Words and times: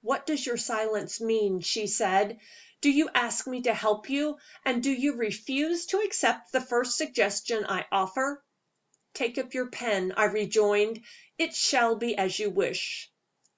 "What 0.00 0.24
does 0.24 0.46
your 0.46 0.56
silence 0.56 1.20
mean?" 1.20 1.60
she 1.60 1.88
said. 1.88 2.40
"Do 2.80 2.88
you 2.90 3.10
ask 3.14 3.46
me 3.46 3.60
to 3.64 3.74
help 3.74 4.08
you, 4.08 4.38
and 4.64 4.82
do 4.82 4.90
you 4.90 5.16
refuse 5.16 5.84
to 5.88 5.98
accept 6.00 6.52
the 6.52 6.60
first 6.62 6.96
suggestion 6.96 7.66
I 7.68 7.84
offer?" 7.92 8.42
"Take 9.12 9.36
up 9.36 9.52
your 9.52 9.66
pen," 9.68 10.14
I 10.16 10.24
rejoined. 10.24 11.02
"It 11.36 11.54
shall 11.54 11.96
be 11.96 12.16
as 12.16 12.38
you 12.38 12.48
wish." 12.48 13.12